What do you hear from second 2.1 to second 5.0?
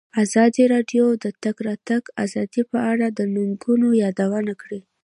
ازادي په اړه د ننګونو یادونه کړې.